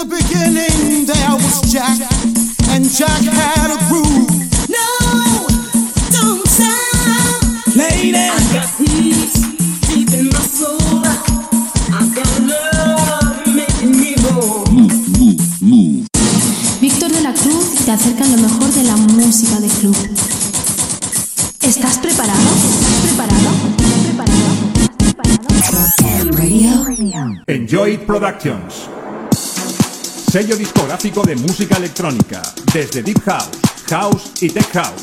[0.00, 1.98] In the beginning there was Jack,
[2.70, 4.30] and Jack had a groove.
[4.70, 4.86] No,
[6.10, 7.76] don't stop.
[7.76, 9.34] Lady, I got peace
[9.88, 11.04] deep in my soul.
[11.04, 14.64] I got love making me whole.
[16.80, 19.96] Víctor de la Cruz te acerca lo mejor de la música de club.
[21.60, 22.40] ¿Estás preparado?
[22.40, 23.50] ¿Estás preparado?
[23.78, 26.30] ¿Estás preparado?
[26.32, 27.44] Radio.
[27.48, 28.88] Enjoy Productions.
[30.30, 32.40] Sello discográfico de música electrónica,
[32.72, 33.50] desde Deep House,
[33.88, 35.02] House y Tech House.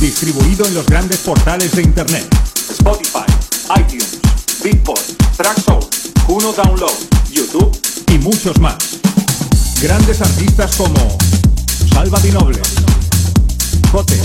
[0.00, 2.26] Distribuido en los grandes portales de Internet.
[2.70, 3.24] Spotify,
[3.78, 4.18] iTunes,
[4.64, 5.00] Beatport,
[5.36, 6.98] Traxsource, Juno Download,
[7.30, 7.70] YouTube
[8.12, 8.76] y muchos más.
[9.80, 11.16] Grandes artistas como
[11.94, 12.60] Salva Di Noble,
[13.92, 14.20] Cote,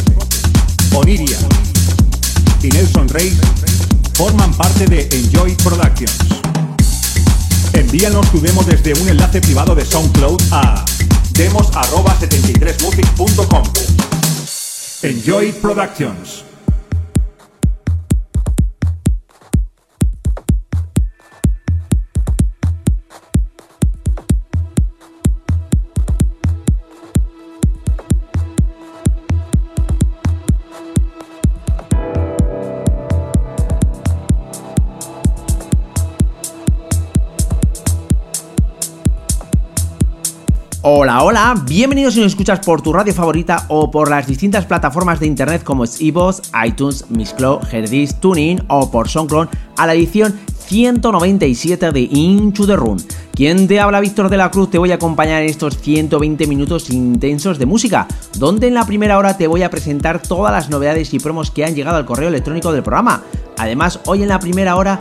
[0.95, 1.37] Oniria
[2.63, 3.37] y Nelson Rey
[4.15, 6.70] forman parte de Enjoy Productions.
[7.73, 10.85] Envíanos tu demo desde un enlace privado de SoundCloud a
[11.33, 13.63] demos@73music.com.
[15.03, 16.50] Enjoy Productions.
[40.83, 45.19] Hola, hola, bienvenidos si nos escuchas por tu radio favorita o por las distintas plataformas
[45.19, 49.47] de internet como es iVoox, iTunes, Mixcloud, Herdis, TuneIn o por SoundCloud
[49.77, 52.97] a la edición 197 de Into the Room.
[53.31, 56.89] Quien te habla Víctor de la Cruz te voy a acompañar en estos 120 minutos
[56.89, 58.07] intensos de música,
[58.39, 61.63] donde en la primera hora te voy a presentar todas las novedades y promos que
[61.63, 63.21] han llegado al correo electrónico del programa.
[63.59, 64.97] Además, hoy en la primera hora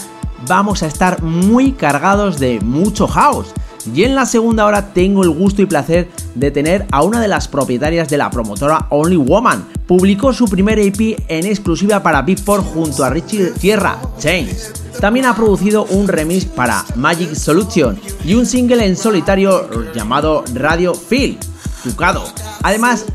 [0.46, 3.54] vamos a estar muy cargados de mucho house.
[3.94, 7.28] Y en la segunda hora tengo el gusto y placer de tener a una de
[7.28, 9.66] las propietarias de la promotora Only Woman.
[9.86, 14.72] Publicó su primer EP en exclusiva para Beatport junto a Richie Sierra, Chains.
[15.00, 20.94] También ha producido un remix para Magic Solution y un single en solitario llamado Radio
[20.94, 21.38] Feel,
[21.82, 22.24] Tucado.
[22.62, 23.06] Además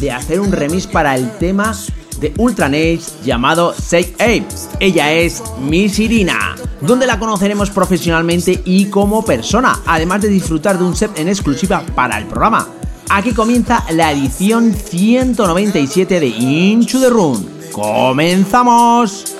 [0.00, 1.74] de hacer un remix para el tema
[2.20, 4.46] de Ultranage llamado Say Ape.
[4.80, 10.84] Ella es Miss Irina, donde la conoceremos profesionalmente y como persona, además de disfrutar de
[10.84, 12.68] un set en exclusiva para el programa.
[13.10, 17.44] Aquí comienza la edición 197 de Into the Room.
[17.72, 19.36] ¡Comenzamos!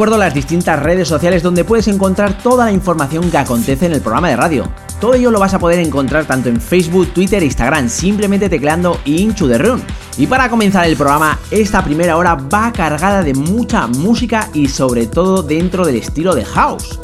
[0.00, 4.00] Recuerdo las distintas redes sociales donde puedes encontrar toda la información que acontece en el
[4.00, 4.66] programa de radio.
[4.98, 8.98] Todo ello lo vas a poder encontrar tanto en Facebook, Twitter e Instagram, simplemente tecleando
[9.04, 9.82] Into the Room.
[10.16, 15.06] Y para comenzar el programa, esta primera hora va cargada de mucha música y sobre
[15.06, 16.98] todo dentro del estilo de house.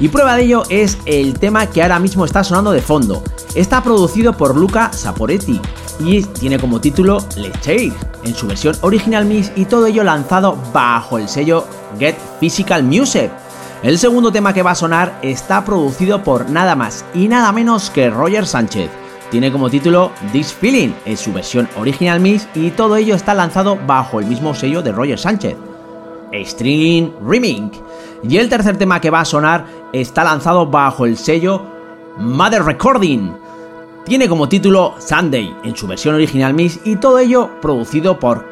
[0.00, 3.22] Y prueba de ello es el tema que ahora mismo está sonando de fondo.
[3.54, 5.60] Está producido por Luca Saporetti
[5.98, 7.92] y tiene como título Let's Take
[8.24, 11.66] en su versión original mix y todo ello lanzado bajo el sello
[11.98, 13.30] Get Physical Music.
[13.82, 17.90] El segundo tema que va a sonar está producido por nada más y nada menos
[17.90, 18.90] que Roger Sánchez.
[19.30, 23.78] Tiene como título This Feeling en su versión original mix y todo ello está lanzado
[23.86, 25.56] bajo el mismo sello de Roger Sánchez.
[26.44, 27.70] String Reming.
[28.22, 31.62] Y el tercer tema que va a sonar está lanzado bajo el sello
[32.18, 33.41] Mother Recording.
[34.04, 38.50] Tiene como título Sunday en su versión original mix y todo ello producido por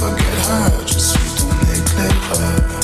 [0.00, 2.74] never get hurt, just you don't neglect.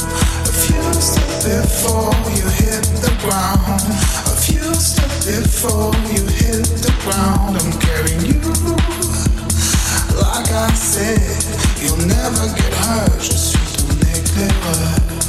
[0.47, 3.83] A few steps before you hit the ground,
[4.27, 8.41] a few steps before you hit the ground, I'm carrying you.
[10.21, 11.19] Like I said,
[11.83, 15.20] you'll never get hurt, just you don't neglect.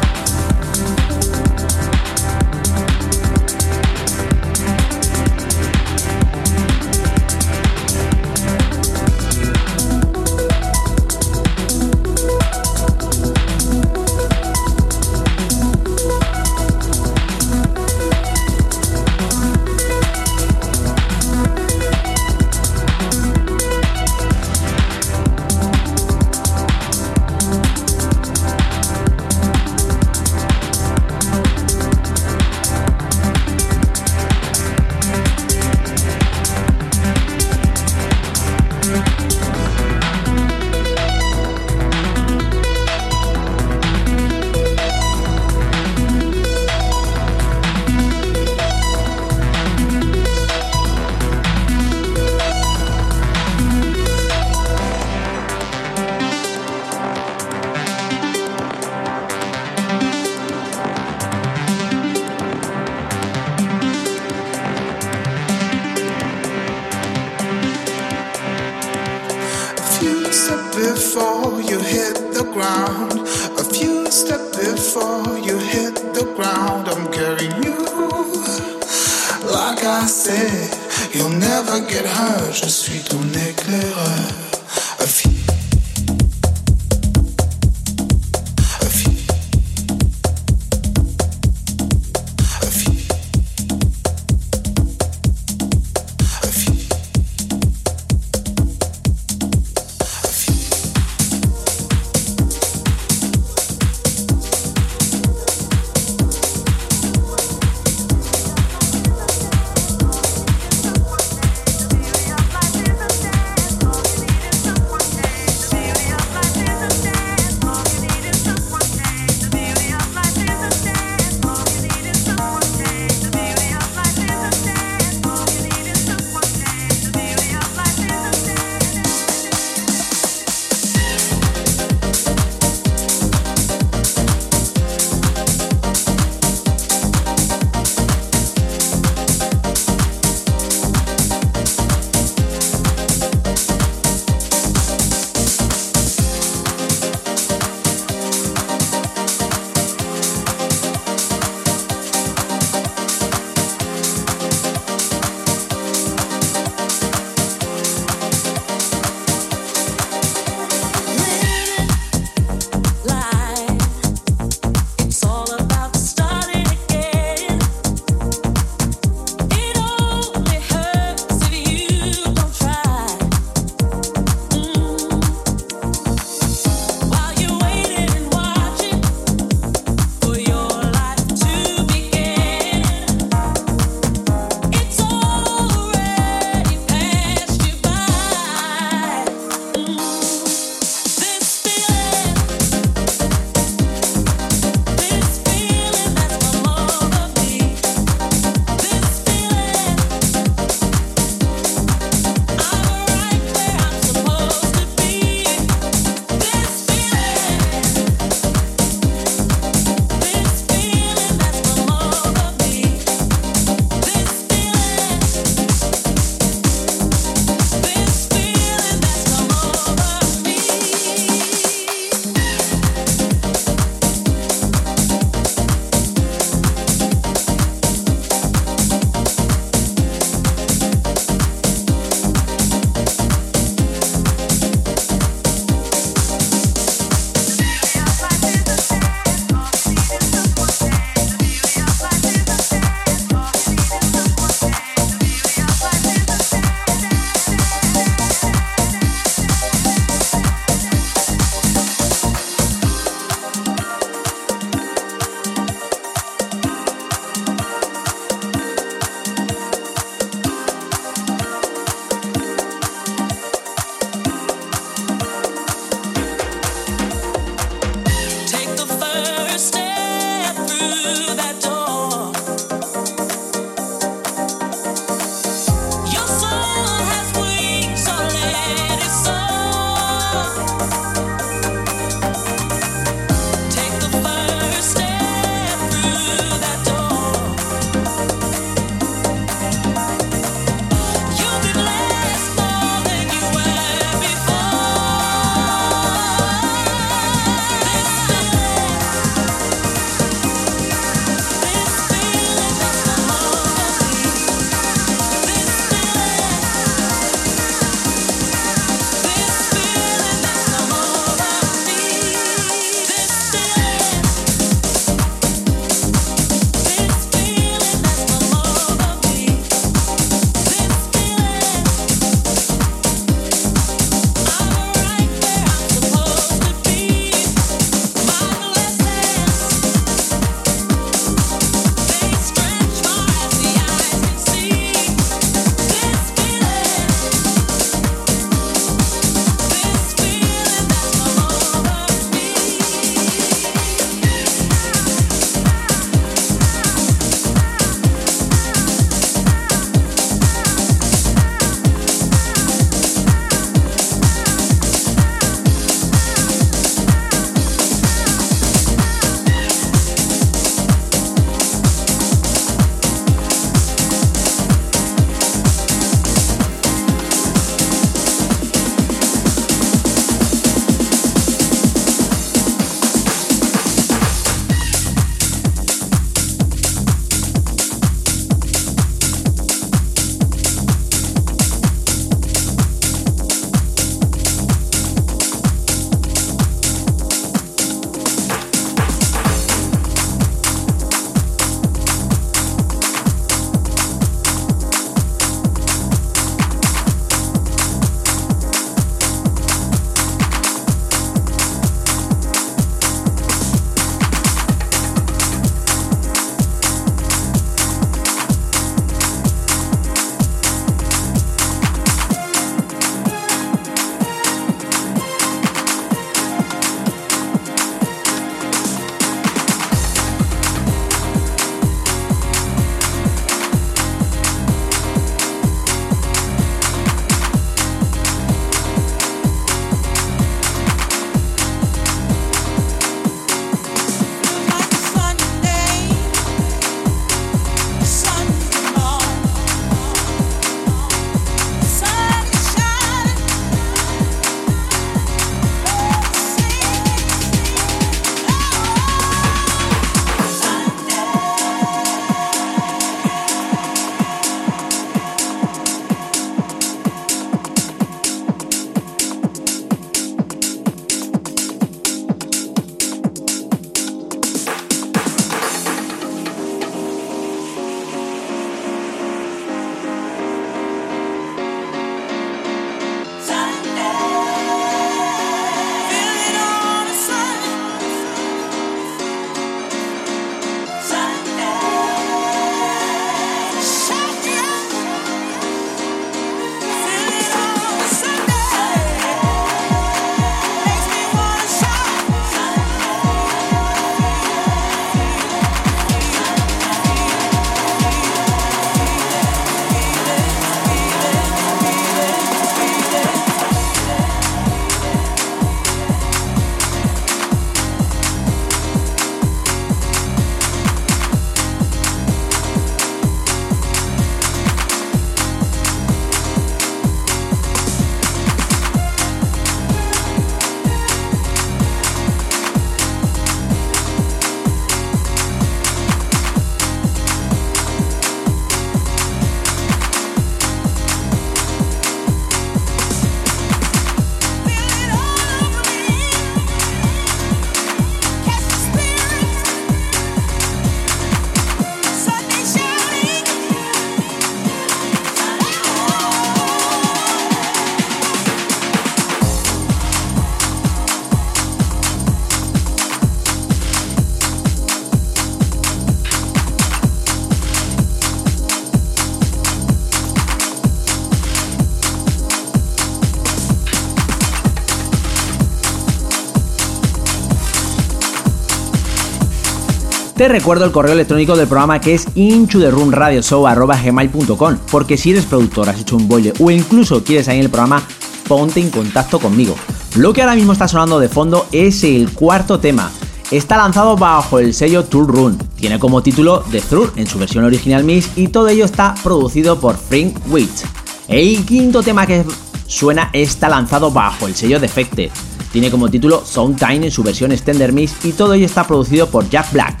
[570.41, 575.99] Te recuerdo el correo electrónico del programa que es inchotherunradioshow.gmail.com porque si eres productor, has
[575.99, 578.01] hecho un boile o incluso quieres salir en el programa,
[578.47, 579.75] ponte en contacto conmigo.
[580.15, 583.11] Lo que ahora mismo está sonando de fondo es el cuarto tema.
[583.51, 585.59] Está lanzado bajo el sello Tool Run.
[585.75, 589.79] Tiene como título The Through en su versión original Mix y todo ello está producido
[589.79, 590.85] por Frank Witch.
[591.27, 592.43] El quinto tema que
[592.87, 595.29] suena está lanzado bajo el sello Defected.
[595.71, 599.47] Tiene como título Soundtime en su versión Extender Mix y todo ello está producido por
[599.47, 600.00] Jack Black.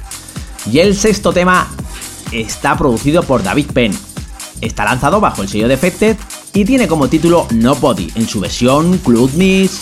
[0.69, 1.67] Y el sexto tema
[2.31, 3.97] está producido por David Penn.
[4.61, 6.17] Está lanzado bajo el sello Defected
[6.53, 9.81] y tiene como título Nobody en su versión Club Mix.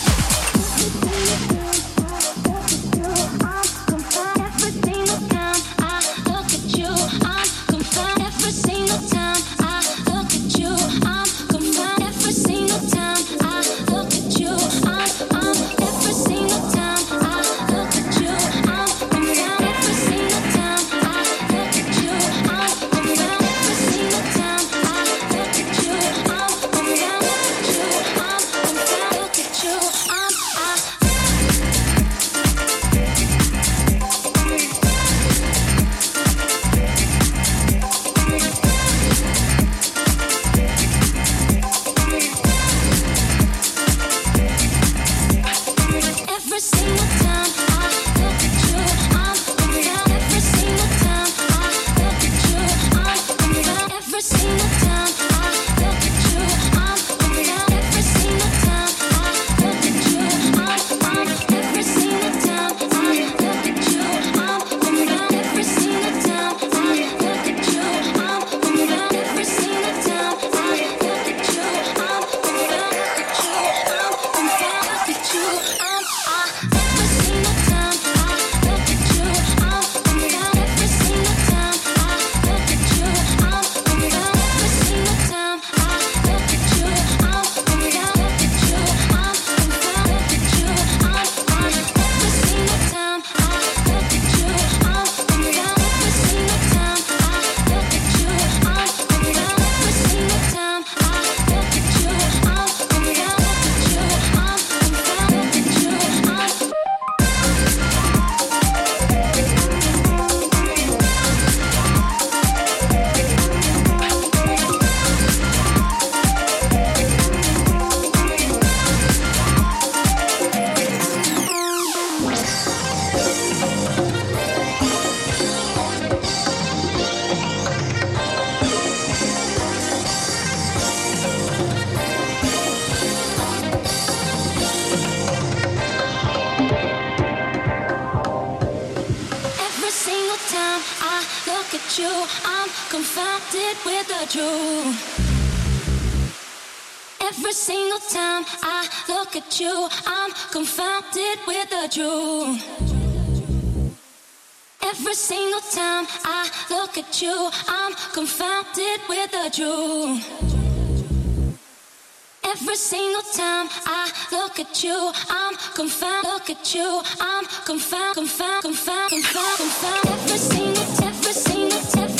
[163.36, 166.24] time I look at you, I'm confound.
[166.24, 170.08] Look at you, I'm confound, confound, confound, confound, confound.
[170.08, 172.19] Every single, every single, every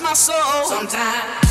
[0.00, 1.45] My soul sometimes.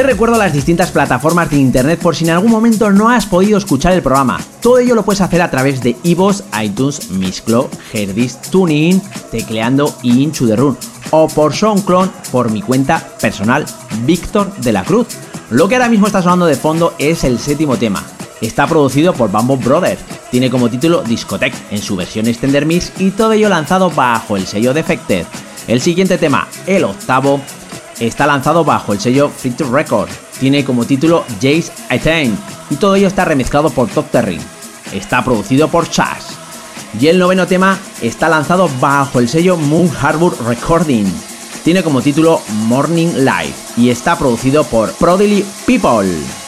[0.00, 3.58] Te recuerdo las distintas plataformas de internet por si en algún momento no has podido
[3.58, 4.40] escuchar el programa.
[4.62, 10.46] Todo ello lo puedes hacer a través de iVoox, iTunes, Mixcloud, Herdis, TuneIn, tecleando Into
[10.46, 10.78] the Run
[11.10, 13.66] o por SoundCloud por mi cuenta personal,
[14.06, 15.08] Víctor de la Cruz.
[15.50, 18.02] Lo que ahora mismo está sonando de fondo es el séptimo tema.
[18.40, 23.10] Está producido por Bamboo Brothers, tiene como título Discotech en su versión Extender Mix y
[23.10, 25.26] todo ello lanzado bajo el sello Defected.
[25.68, 27.38] El siguiente tema, el octavo,
[28.00, 30.12] está lanzado bajo el sello Fit Records.
[30.40, 32.36] Tiene como título Jace Attain
[32.70, 34.40] y todo ello está remezclado por Top Terry.
[34.92, 36.26] Está producido por Chas.
[36.98, 41.06] Y el noveno tema está lanzado bajo el sello Moon Harbor Recording.
[41.62, 46.39] Tiene como título Morning Light y está producido por Prodigy People.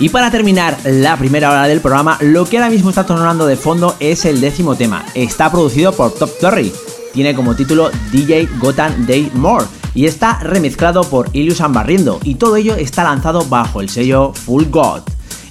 [0.00, 3.56] Y para terminar la primera hora del programa, lo que ahora mismo está sonando de
[3.56, 5.04] fondo es el décimo tema.
[5.14, 6.72] Está producido por Top Terry.
[7.12, 12.56] Tiene como título DJ Gotham Day More y está remezclado por Ilius Ambarriendo y todo
[12.56, 15.02] ello está lanzado bajo el sello Full God.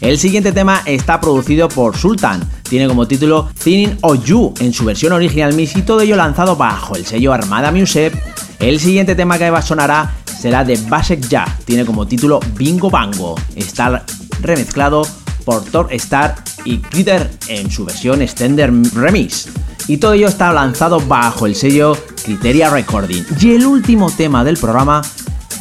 [0.01, 4.83] El siguiente tema está producido por Sultan, tiene como título Thinning of You en su
[4.83, 8.17] versión original mix y todo ello lanzado bajo el sello Armada Music.
[8.59, 14.03] El siguiente tema que sonará será de Basek Ja, tiene como título Bingo Bango, está
[14.41, 15.03] remezclado
[15.45, 16.35] por Thor Star
[16.65, 19.47] y Critter en su versión Extender Remix.
[19.87, 23.23] Y todo ello está lanzado bajo el sello Criteria Recording.
[23.41, 25.01] Y el último tema del programa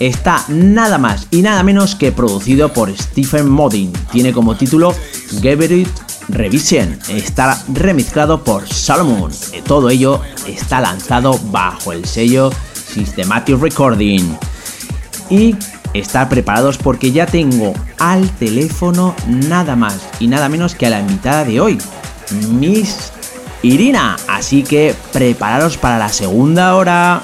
[0.01, 3.93] está nada más y nada menos que producido por Stephen Modding.
[4.13, 4.95] Tiene como título
[5.33, 5.89] It
[6.29, 6.99] Revision.
[7.09, 9.33] Está remezclado por Solomon.
[9.67, 12.51] Todo ello está lanzado bajo el sello
[12.93, 14.37] Systematic Recording.
[15.31, 15.55] Y
[16.01, 21.01] estar preparados porque ya tengo al teléfono nada más y nada menos que a la
[21.01, 21.79] invitada de hoy,
[22.51, 23.13] Miss
[23.63, 24.17] Irina.
[24.29, 27.23] Así que prepararos para la segunda hora.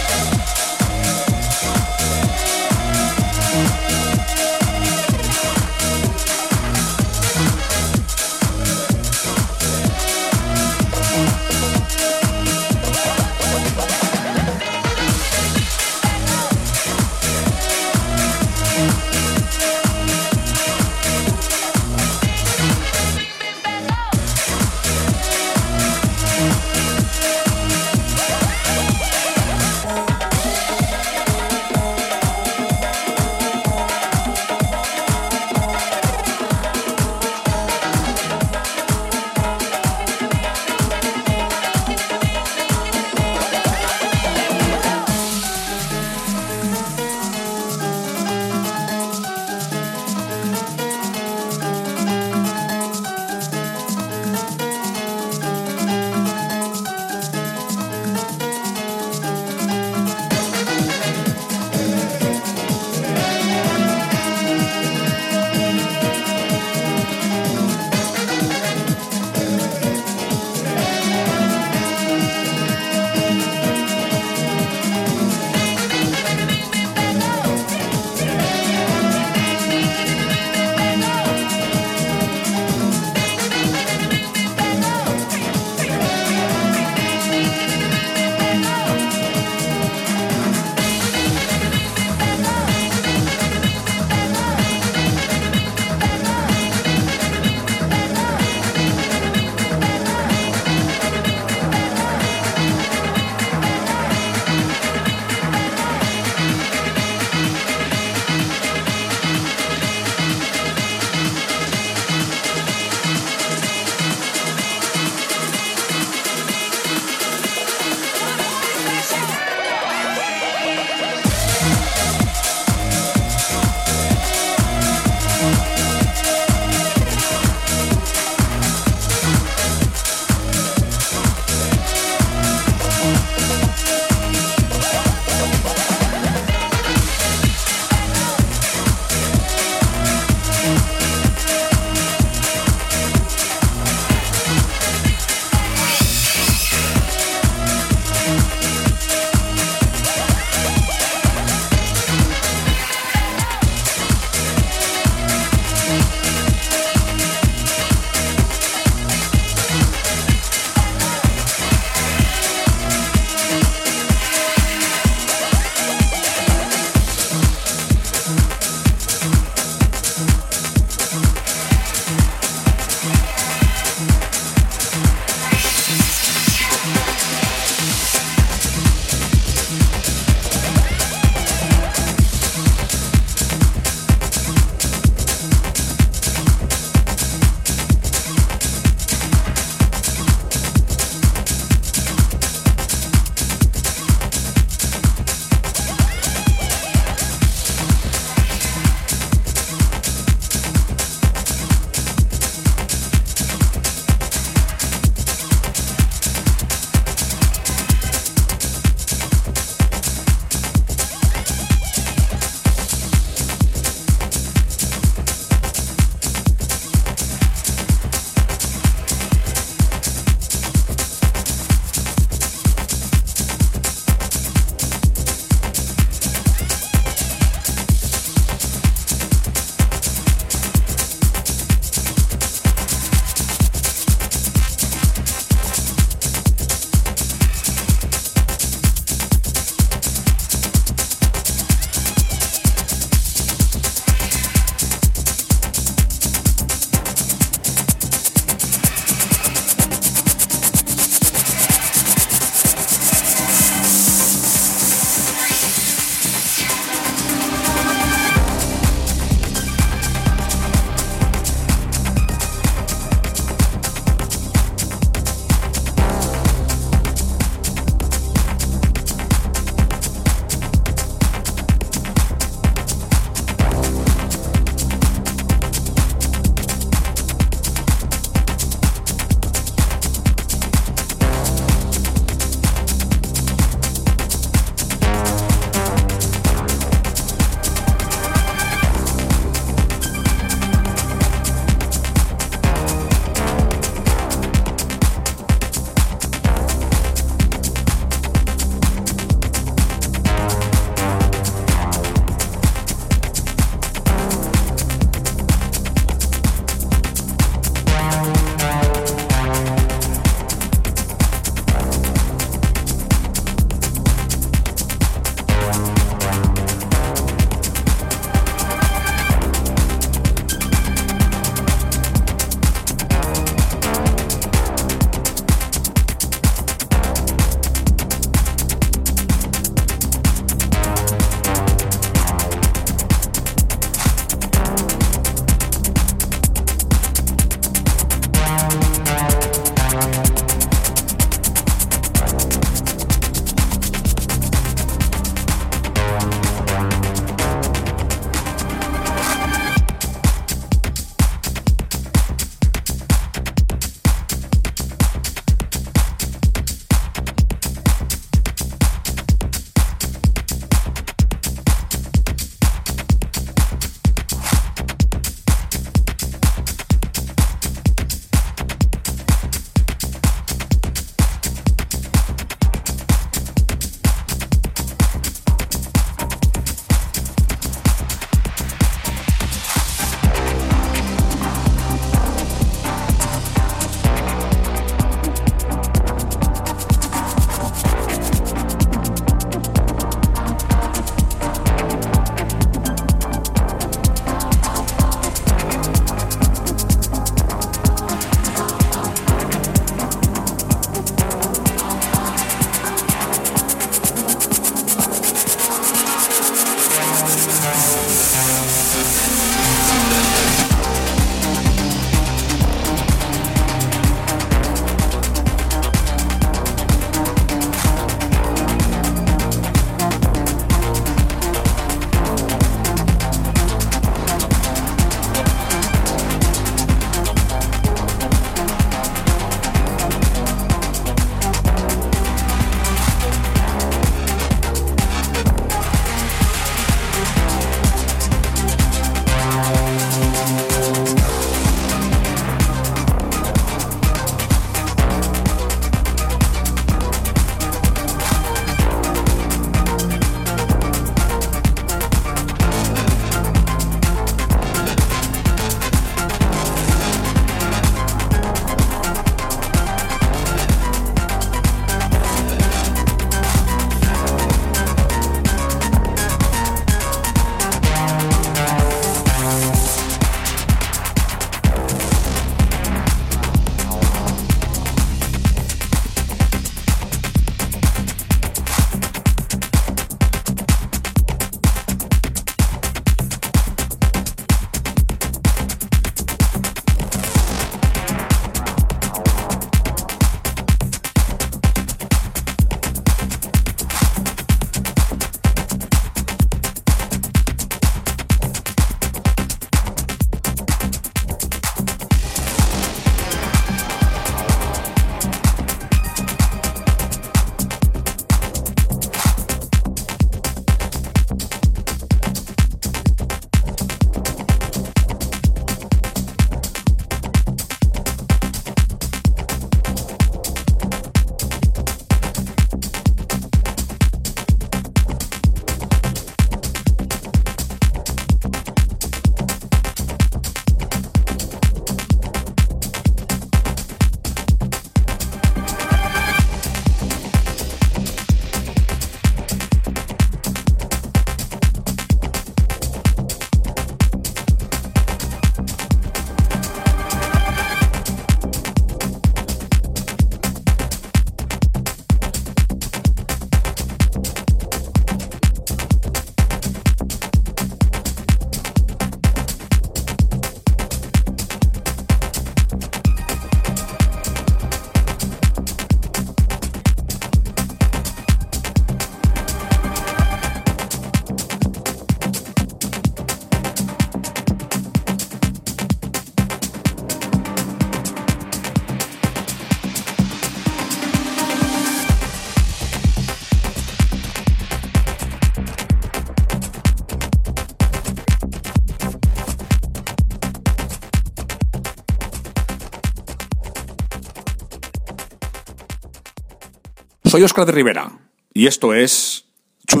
[597.38, 598.10] Soy Oscar de Rivera
[598.52, 599.44] y esto es
[599.86, 600.00] To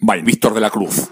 [0.00, 1.08] by Víctor de la Cruz.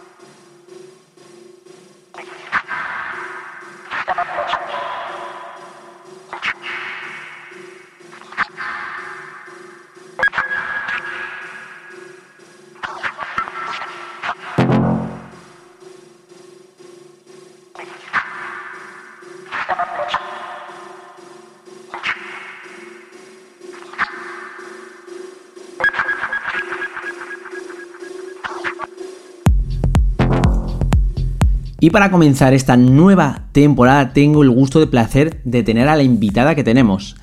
[31.82, 36.04] Y para comenzar esta nueva temporada tengo el gusto de placer de tener a la
[36.04, 37.16] invitada que tenemos.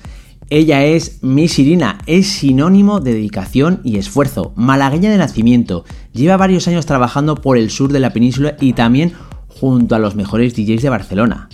[0.50, 6.68] Ella es Miss Irina, es sinónimo de dedicación y esfuerzo, malagueña de nacimiento, lleva varios
[6.68, 9.14] años trabajando por el sur de la península y también
[9.48, 11.48] junto a los mejores DJs de Barcelona.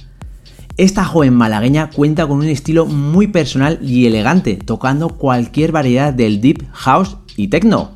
[0.76, 6.40] Esta joven malagueña cuenta con un estilo muy personal y elegante, tocando cualquier variedad del
[6.40, 7.95] deep house y techno.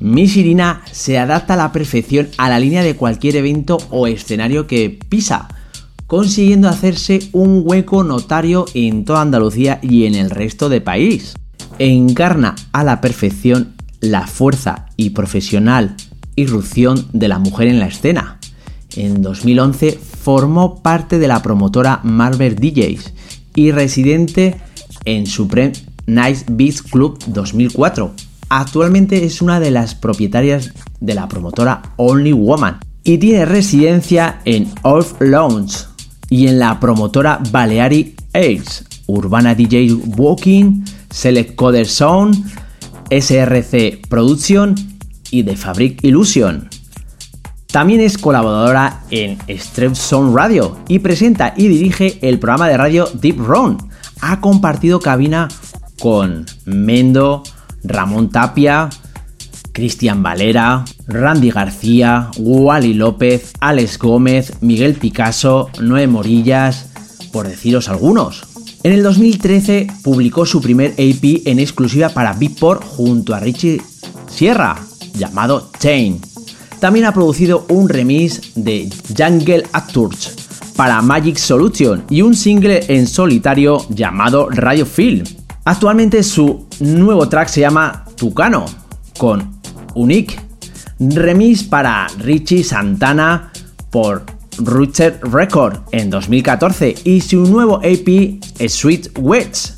[0.00, 4.66] Miss Irina se adapta a la perfección a la línea de cualquier evento o escenario
[4.66, 5.48] que pisa,
[6.06, 11.34] consiguiendo hacerse un hueco notario en toda Andalucía y en el resto del país.
[11.78, 15.96] Encarna a la perfección la fuerza y profesional
[16.34, 18.38] irrupción de la mujer en la escena.
[18.96, 23.12] En 2011 formó parte de la promotora Marvel DJs
[23.54, 24.56] y residente
[25.04, 25.72] en Supreme
[26.06, 32.80] Nice Beats Club 2004 Actualmente es una de las propietarias de la promotora Only Woman
[33.04, 35.86] y tiene residencia en Off Lounge
[36.28, 42.44] y en la promotora Balearic Airs, Urbana DJ Walking, Select Coder Sound,
[43.08, 44.74] SRC Production
[45.30, 46.68] y The Fabric Illusion.
[47.68, 53.08] También es colaboradora en Strep Sound Radio y presenta y dirige el programa de radio
[53.14, 53.78] Deep Run.
[54.20, 55.46] Ha compartido cabina
[56.00, 57.44] con Mendo,
[57.82, 58.88] Ramón Tapia,
[59.72, 66.86] Cristian Valera, Randy García, Wally López, Alex Gómez, Miguel Picasso, Noé Morillas,
[67.32, 68.44] por deciros algunos.
[68.82, 73.80] En el 2013 publicó su primer AP en exclusiva para Beatport junto a Richie
[74.28, 74.76] Sierra,
[75.14, 76.20] llamado Chain.
[76.78, 80.34] También ha producido un remix de Jungle Actors
[80.76, 85.24] para Magic Solution y un single en solitario llamado Radio Film.
[85.64, 88.64] Actualmente su nuevo track se llama Tucano
[89.18, 89.60] con
[89.94, 90.40] Unique,
[90.98, 93.52] remix para Richie Santana
[93.90, 94.24] por
[94.58, 99.76] Richard Record en 2014 y su nuevo AP Sweet Wets.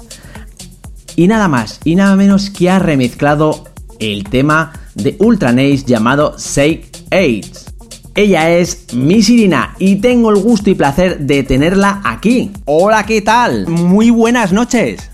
[1.16, 3.64] Y nada más y nada menos que ha remezclado
[3.98, 7.66] el tema de Ultra Nice llamado Shake AIDS.
[8.14, 12.50] Ella es Miss Irina y tengo el gusto y placer de tenerla aquí.
[12.66, 13.66] Hola, ¿qué tal?
[13.68, 15.11] Muy buenas noches.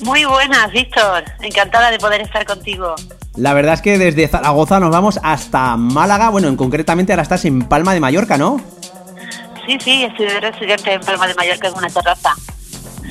[0.00, 1.24] Muy buenas, Víctor.
[1.40, 2.94] Encantada de poder estar contigo.
[3.36, 6.30] La verdad es que desde Zaragoza nos vamos hasta Málaga.
[6.30, 8.60] Bueno, en concretamente ahora estás en Palma de Mallorca, ¿no?
[9.66, 12.34] Sí, sí, estoy residente en Palma de Mallorca en una terraza.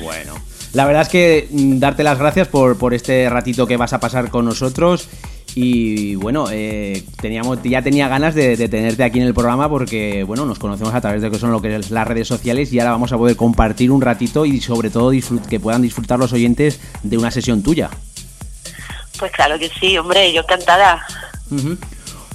[0.02, 0.34] Bueno.
[0.72, 4.00] La verdad es que mm, darte las gracias por, por este ratito que vas a
[4.00, 5.08] pasar con nosotros
[5.58, 10.22] y bueno, eh, teníamos, ya tenía ganas de, de, tenerte aquí en el programa porque
[10.22, 12.70] bueno, nos conocemos a través de lo que son lo que es las redes sociales
[12.74, 15.12] y ahora vamos a poder compartir un ratito y sobre todo
[15.48, 17.88] que puedan disfrutar los oyentes de una sesión tuya.
[19.18, 21.02] Pues claro que sí, hombre, yo encantada.
[21.50, 21.78] Uh -huh.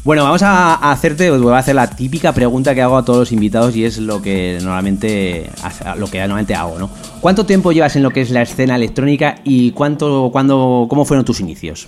[0.03, 3.19] Bueno, vamos a hacerte, os voy a hacer la típica pregunta que hago a todos
[3.19, 5.47] los invitados y es lo que normalmente
[5.95, 6.89] lo que normalmente hago, ¿no?
[7.19, 11.24] ¿Cuánto tiempo llevas en lo que es la escena electrónica y cuánto, cuándo, cómo fueron
[11.24, 11.88] tus inicios?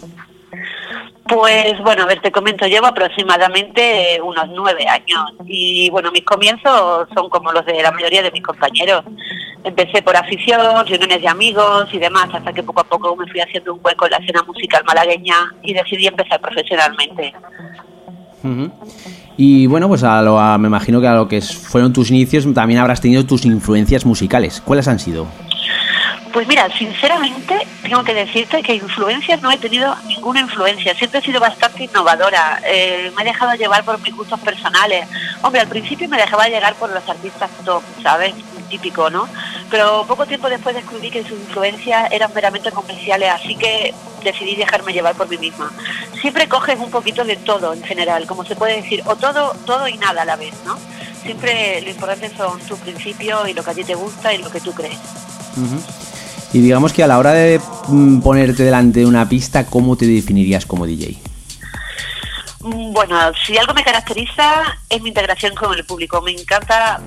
[1.28, 7.08] Pues bueno, a ver, te comento, llevo aproximadamente unos nueve años y bueno, mis comienzos
[7.16, 9.04] son como los de la mayoría de mis compañeros.
[9.64, 13.40] Empecé por afición, reuniones de amigos y demás, hasta que poco a poco me fui
[13.40, 17.34] haciendo un hueco en la escena musical malagueña y decidí empezar profesionalmente.
[18.44, 18.72] Uh -huh.
[19.38, 22.46] Y bueno, pues a lo, a, me imagino que a lo que fueron tus inicios
[22.54, 24.62] también habrás tenido tus influencias musicales.
[24.64, 25.26] ¿Cuáles han sido?
[26.34, 30.96] Pues mira, sinceramente tengo que decirte que influencias no he tenido ninguna influencia.
[30.96, 32.62] Siempre he sido bastante innovadora.
[32.66, 35.06] Eh, me he dejado llevar por mis gustos personales.
[35.42, 38.34] Hombre, al principio me dejaba llegar por los artistas top, ¿sabes?
[38.70, 39.28] Típico, ¿no?
[39.70, 44.94] Pero poco tiempo después descubrí que sus influencias eran meramente comerciales, así que decidí dejarme
[44.94, 45.72] llevar por mí misma.
[46.22, 49.88] Siempre coges un poquito de todo en general, como se puede decir, o todo, todo
[49.88, 50.78] y nada a la vez, ¿no?
[51.22, 54.50] Siempre lo importante son tus principios y lo que a ti te gusta y lo
[54.50, 54.98] que tú crees.
[56.54, 60.06] Y digamos que a la hora de mm, ponerte delante de una pista, ¿cómo te
[60.06, 61.18] definirías como DJ?
[62.60, 66.22] Bueno, si algo me caracteriza es mi integración con el público.
[66.22, 67.02] Me encanta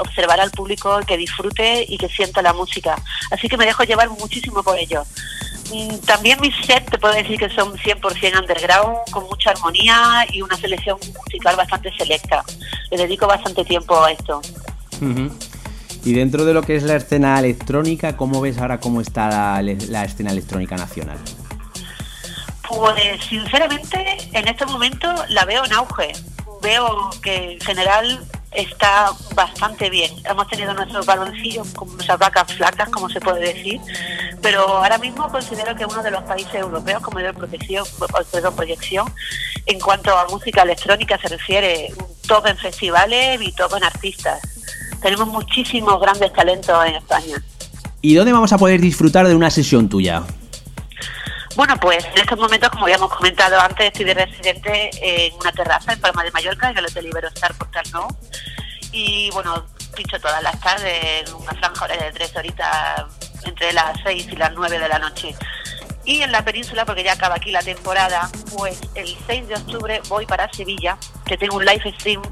[0.00, 2.96] observar al público que disfrute y que sienta la música.
[3.30, 5.04] Así que me dejo llevar muchísimo por ello.
[5.72, 10.42] Mm, También mis sets te puedo decir que son 100% underground, con mucha armonía y
[10.42, 12.44] una selección musical bastante selecta.
[12.90, 14.40] Le dedico bastante tiempo a esto.
[15.00, 15.30] Ujú.
[16.04, 20.04] Y dentro de lo que es la escena electrónica, ¿cómo ves ahora cómo está la,
[20.04, 21.18] escena electrónica nacional?
[22.68, 26.12] Pues sinceramente en este momento la veo en auge.
[26.62, 30.10] Veo que en general está bastante bien.
[30.24, 33.80] Hemos tenido nuestros baloncillos, nuestras vacas flacas, como se puede decir,
[34.42, 37.84] pero ahora mismo considero que uno de los países europeos con mayor protección,
[38.32, 39.12] perdón, proyección
[39.66, 41.92] en cuanto a música electrónica se refiere,
[42.26, 44.57] top en festivales y top en artistas.
[45.02, 47.42] Tenemos muchísimos grandes talentos en España.
[48.00, 50.22] ¿Y dónde vamos a poder disfrutar de una sesión tuya?
[51.56, 55.92] Bueno, pues en estos momentos, como habíamos comentado antes, estoy de residente en una terraza
[55.92, 58.06] en Palma de Mallorca, en el Hotel Iberostar Portal Nou.
[58.92, 63.02] Y bueno, pincho todas las tardes, en una franja de tres horitas
[63.44, 65.34] entre las seis y las nueve de la noche.
[66.04, 70.00] Y en la península, porque ya acaba aquí la temporada, pues el 6 de octubre
[70.08, 70.96] voy para Sevilla,
[71.26, 72.22] que tengo un live stream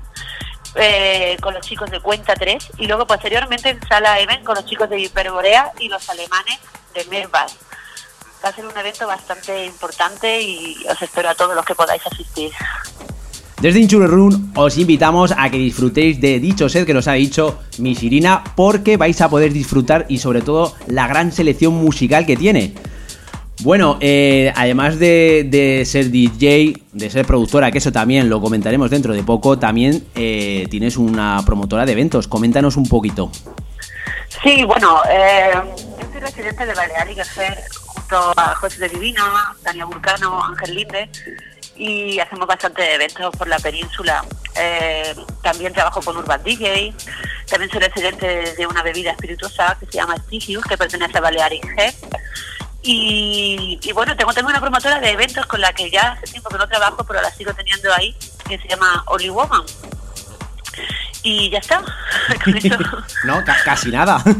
[0.76, 4.66] eh, con los chicos de Cuenta 3 y luego posteriormente en Sala Even con los
[4.66, 6.58] chicos de Hiperborea y los alemanes
[6.94, 7.48] de Merbal.
[8.44, 12.06] Va a ser un evento bastante importante y os espero a todos los que podáis
[12.06, 12.52] asistir.
[13.60, 17.58] Desde Inchure Run os invitamos a que disfrutéis de dicho set que nos ha dicho
[17.78, 22.36] Miss Irina porque vais a poder disfrutar y sobre todo la gran selección musical que
[22.36, 22.74] tiene.
[23.62, 28.90] Bueno, eh, además de, de ser DJ, de ser productora, que eso también lo comentaremos
[28.90, 32.28] dentro de poco, también eh, tienes una promotora de eventos.
[32.28, 33.30] Coméntanos un poquito.
[34.42, 35.52] Sí, bueno, eh,
[36.00, 41.08] yo soy residente de Balearic Affair junto a José de Divina, Tania Burcano, Ángel Linde
[41.76, 44.24] y hacemos bastantes eventos por la península.
[44.58, 46.94] Eh, también trabajo con Urban DJ,
[47.48, 51.64] también soy residente de una bebida espirituosa que se llama Stigius, que pertenece a Balearic
[51.64, 51.94] G.
[52.88, 56.48] Y, y bueno, tengo también una promotora de eventos con la que ya hace tiempo
[56.50, 58.14] que no trabajo, pero la sigo teniendo ahí,
[58.48, 59.62] que se llama Only Woman.
[61.24, 61.82] Y ya está.
[62.44, 62.78] Con eso-
[63.24, 64.22] No, ca- casi nada.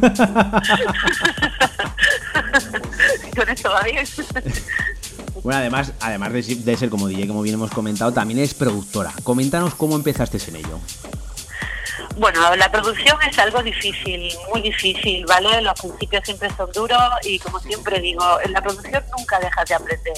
[3.37, 4.07] con eso va bien.
[5.43, 9.13] bueno, además, además de, de ser como DJ, como bien hemos comentado, también es productora.
[9.25, 10.79] Coméntanos cómo empezaste en ello.
[12.17, 15.61] Bueno, la producción es algo difícil, muy difícil, ¿vale?
[15.63, 19.75] Los principios siempre son duros y como siempre digo, en la producción nunca dejas de
[19.75, 20.17] aprender.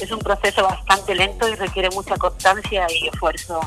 [0.00, 3.60] Es un proceso bastante lento y requiere mucha constancia y esfuerzo,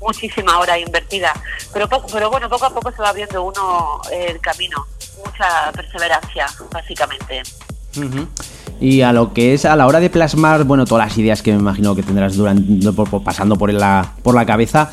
[0.00, 1.32] muchísima hora invertida.
[1.72, 4.86] Pero, pero bueno, poco a poco se va abriendo uno el camino,
[5.24, 7.42] mucha perseverancia, básicamente.
[8.80, 11.52] Y a lo que es a la hora de plasmar, bueno, todas las ideas que
[11.52, 12.62] me imagino que tendrás durante,
[13.24, 14.90] pasando por la, por la cabeza,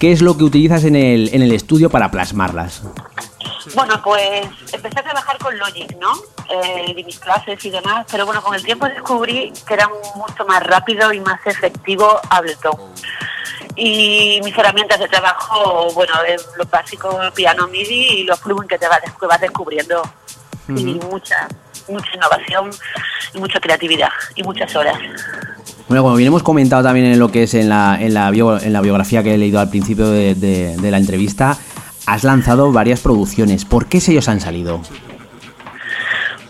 [0.00, 2.82] ¿qué es lo que utilizas en el, en el estudio para plasmarlas?
[3.74, 6.12] Bueno, pues empecé a trabajar con Logic, ¿no?
[6.48, 10.44] Eh, de mis clases y demás, pero bueno, con el tiempo descubrí que era mucho
[10.46, 12.76] más rápido y más efectivo Ableton.
[13.76, 18.78] Y mis herramientas de trabajo, bueno, es lo básico, piano MIDI y los plugins que
[18.78, 20.02] te vas, que vas descubriendo.
[20.68, 21.48] Y mucha,
[21.88, 22.70] mucha innovación
[23.34, 24.98] y mucha creatividad y muchas horas.
[25.90, 28.60] Bueno, como bien hemos comentado también en lo que es en la, en la, bio-
[28.62, 31.56] en la biografía que he leído al principio de, de- la entrevista,
[32.06, 33.64] has lanzado varias producciones.
[33.64, 34.80] ¿Por qué sellos han salido?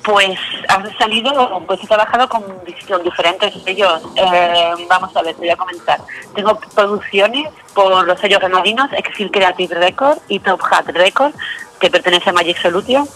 [0.05, 0.39] Pues
[0.69, 2.43] han salido, pues he trabajado con,
[2.87, 4.03] con diferentes sellos.
[4.15, 6.01] Eh, vamos a ver, te voy a comentar.
[6.35, 11.33] Tengo producciones por los sellos granadinos, Exil Creative Record y Top Hat Record,
[11.81, 13.09] que pertenece a Magic Solution.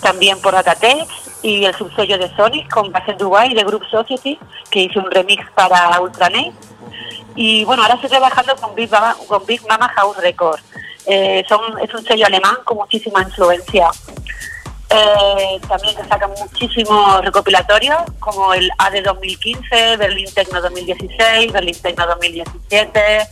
[0.00, 1.08] También por Datatech
[1.42, 4.38] y el subsello de Sonic con base en Dubai de Group Society,
[4.70, 6.52] que hice un remix para Ultranet.
[7.34, 10.60] Y bueno, ahora estoy trabajando con Big Mama, con Big Mama House Record.
[11.06, 13.90] Eh, es un sello alemán con muchísima influencia.
[14.90, 23.28] Eh, también sacan muchísimos recopilatorios, como el AD 2015, Berlin Techno 2016, Berlin Techno 2017,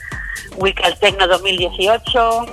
[0.56, 2.46] Wicked Techno 2018.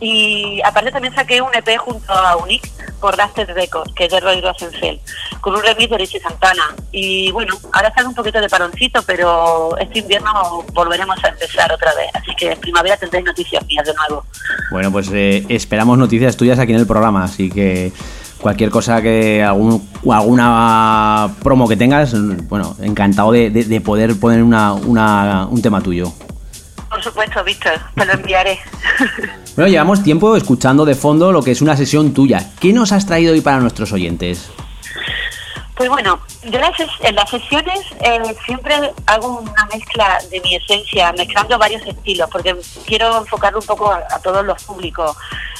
[0.00, 2.68] Y aparte también saqué un EP junto a Unique
[3.00, 4.98] por Raster Records, que es de Roy Rosenfeld,
[5.40, 6.74] con un remix de Richie Santana.
[6.92, 11.94] Y bueno, ahora sale un poquito de paroncito, pero este invierno volveremos a empezar otra
[11.94, 12.08] vez.
[12.14, 14.24] Así que en primavera tendréis noticias mías de nuevo.
[14.70, 17.92] Bueno, pues eh, esperamos noticias tuyas aquí en el programa, así que
[18.40, 22.14] cualquier cosa que algún, alguna promo que tengas,
[22.48, 26.12] bueno, encantado de, de- de poder poner una, una- un tema tuyo.
[26.94, 28.60] Por supuesto, Víctor, te lo enviaré.
[29.56, 32.52] Bueno, llevamos tiempo escuchando de fondo lo que es una sesión tuya.
[32.60, 34.48] ¿Qué nos has traído hoy para nuestros oyentes?
[35.74, 41.12] Pues bueno, yo las en las sesiones eh, siempre hago una mezcla de mi esencia,
[41.14, 42.54] mezclando varios estilos, porque
[42.86, 45.16] quiero enfocarlo un poco a, a todos los públicos.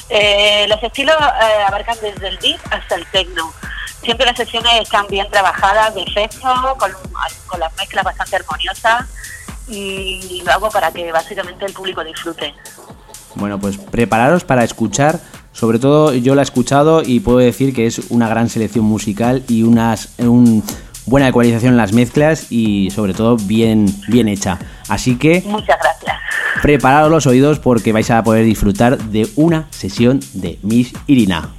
[0.07, 3.51] Eh, los estilos eh, abarcan desde el deep hasta el techno.
[4.01, 6.93] siempre las sesiones están bien trabajadas, de efecto, con,
[7.47, 9.05] con las mezclas bastante armoniosas
[9.69, 12.53] y lo hago para que básicamente el público disfrute.
[13.35, 15.19] Bueno, pues prepararos para escuchar.
[15.51, 19.43] Sobre todo yo la he escuchado y puedo decir que es una gran selección musical
[19.47, 20.63] y unas un
[21.05, 24.59] buena ecualización en las mezclas y sobre todo bien bien hecha.
[24.89, 26.17] Así que Muchas gracias.
[26.61, 31.49] preparaos los oídos porque vais a poder disfrutar de una sesión de Miss Irina.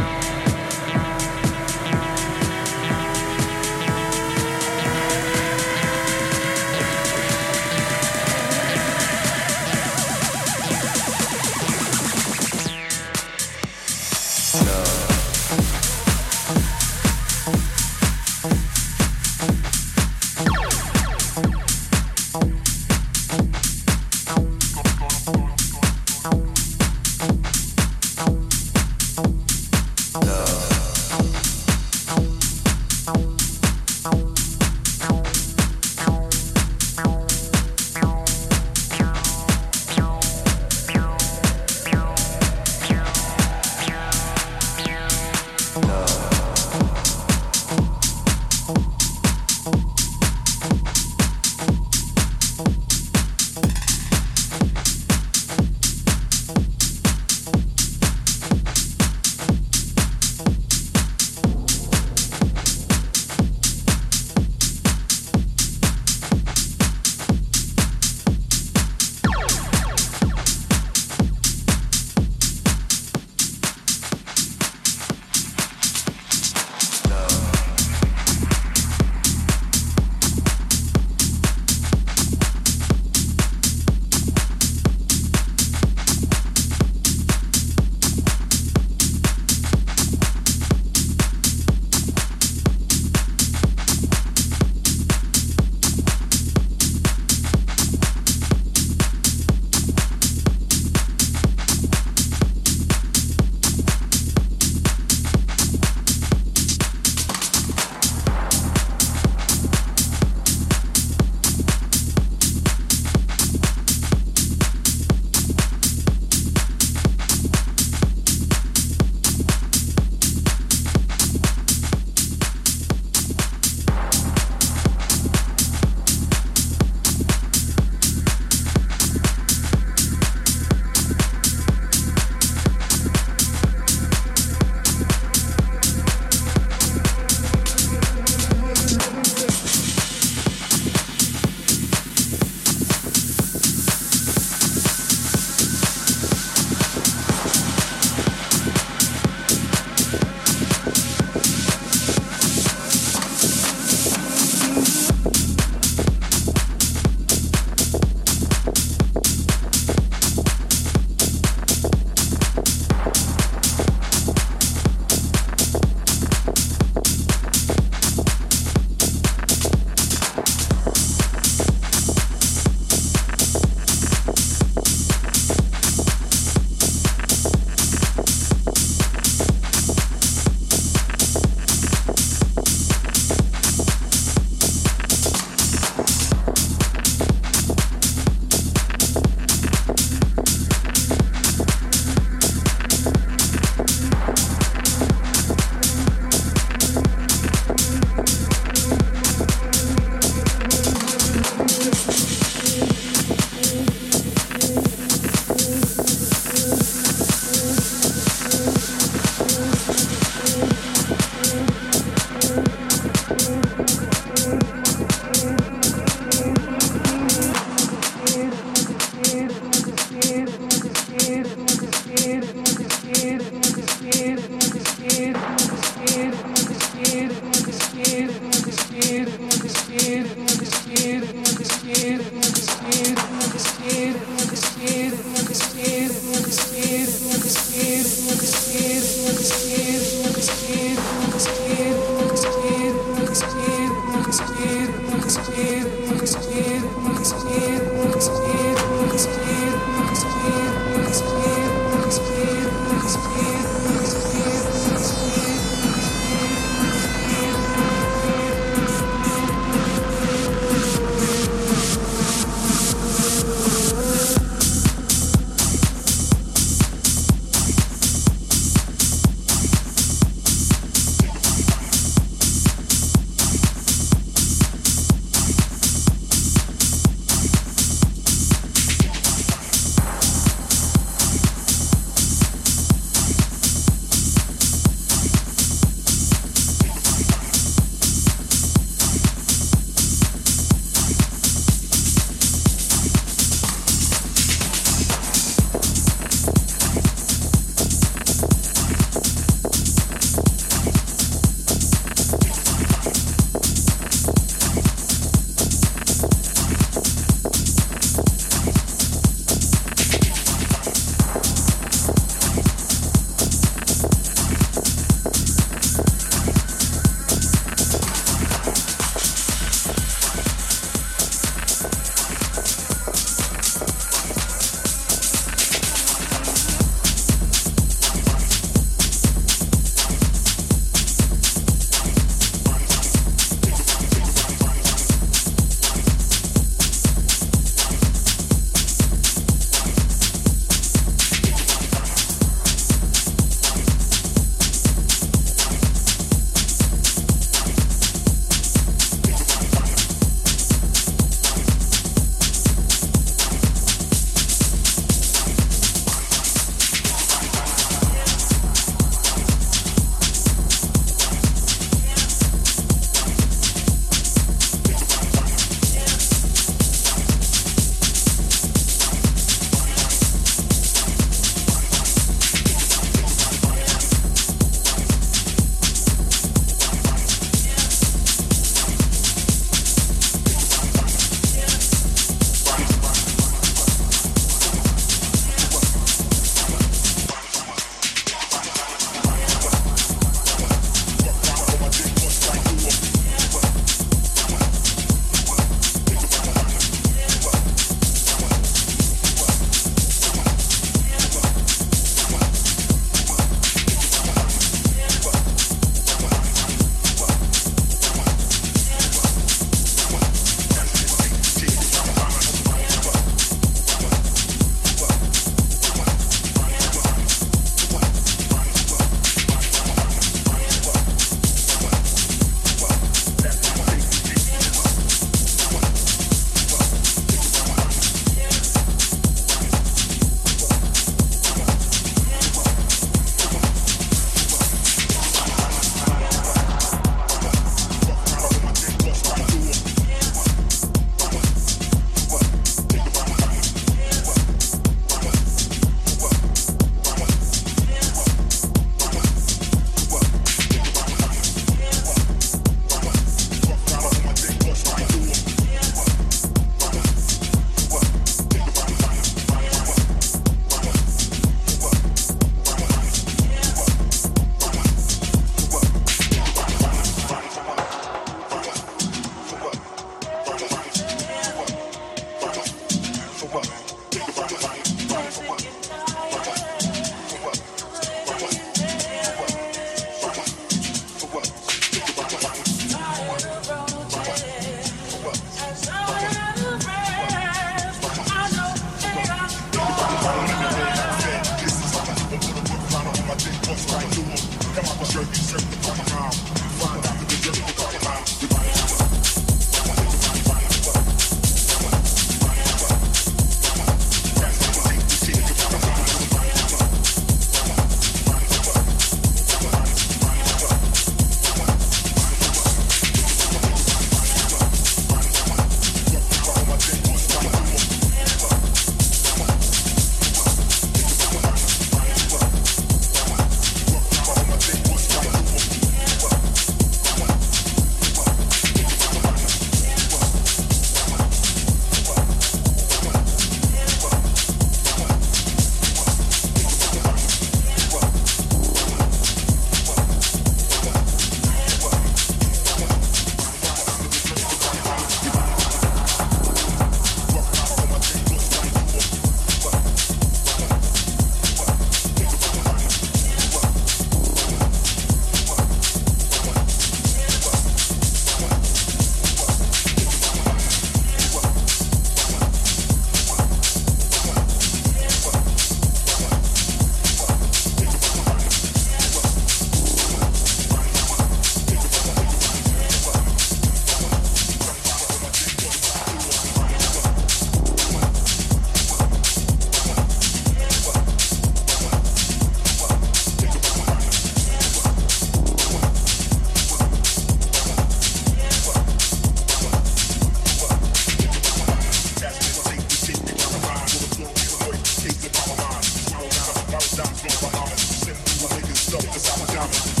[597.03, 598.17] diamonds, no, but I'm a shit.
[598.41, 600.00] You niggas dope, cause I'm a diamond.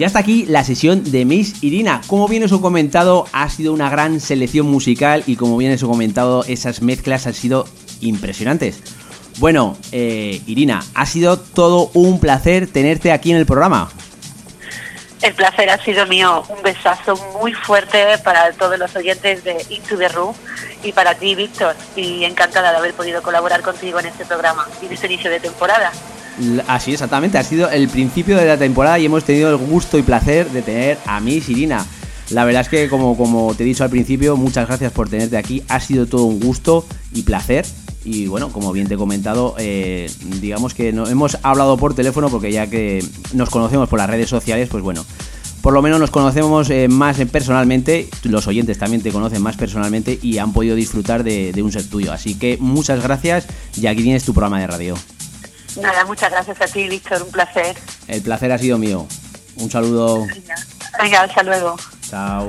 [0.00, 2.00] Ya está aquí la sesión de Miss Irina.
[2.06, 5.82] Como bien os he comentado, ha sido una gran selección musical y como bien os
[5.82, 7.68] he comentado, esas mezclas han sido
[8.00, 8.82] impresionantes.
[9.36, 13.90] Bueno, eh, Irina, ha sido todo un placer tenerte aquí en el programa.
[15.20, 16.44] El placer ha sido mío.
[16.48, 20.34] Un besazo muy fuerte para todos los oyentes de Into the Room
[20.82, 21.76] y para ti, Víctor.
[21.94, 25.40] Y encantada de haber podido colaborar contigo en este programa y en este inicio de
[25.40, 25.92] temporada.
[26.66, 30.02] Así exactamente, ha sido el principio de la temporada y hemos tenido el gusto y
[30.02, 31.84] placer de tener a Miss Irina.
[32.30, 35.36] La verdad es que como, como te he dicho al principio, muchas gracias por tenerte
[35.36, 35.62] aquí.
[35.68, 37.66] Ha sido todo un gusto y placer.
[38.04, 42.30] Y bueno, como bien te he comentado, eh, digamos que no, hemos hablado por teléfono
[42.30, 43.04] porque ya que
[43.34, 45.04] nos conocemos por las redes sociales, pues bueno,
[45.60, 50.18] por lo menos nos conocemos eh, más personalmente, los oyentes también te conocen más personalmente
[50.22, 52.12] y han podido disfrutar de, de un ser tuyo.
[52.12, 53.46] Así que muchas gracias
[53.78, 54.94] y aquí tienes tu programa de radio.
[55.76, 57.22] Nada, muchas gracias a ti, Víctor.
[57.22, 57.76] Un placer.
[58.08, 59.06] El placer ha sido mío.
[59.56, 60.26] Un saludo.
[60.98, 61.76] Venga, hasta luego.
[62.08, 62.48] Chao.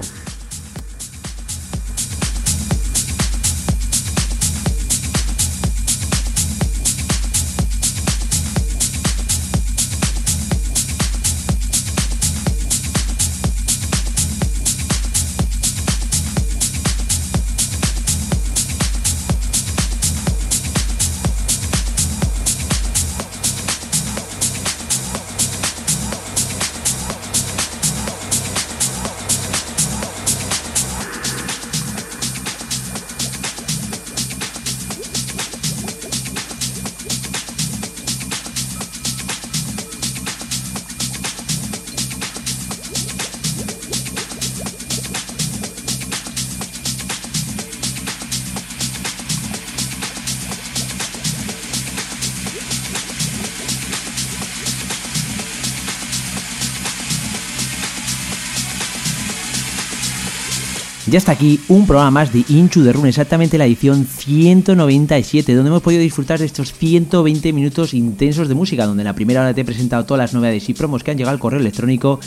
[61.11, 65.67] Ya está aquí un programa más de Inchu de Rune, exactamente la edición 197, donde
[65.67, 69.53] hemos podido disfrutar de estos 120 minutos intensos de música, donde en la primera hora
[69.53, 72.21] te he presentado todas las novedades y promos que han llegado al correo electrónico,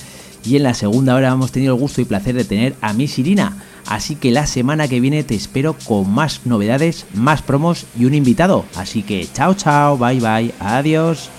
[0.45, 3.19] y en la segunda hora hemos tenido el gusto y placer de tener a Miss
[3.19, 3.57] Irina.
[3.87, 8.13] Así que la semana que viene te espero con más novedades, más promos y un
[8.13, 8.67] invitado.
[8.77, 11.31] Así que chao, chao, bye, bye, adiós.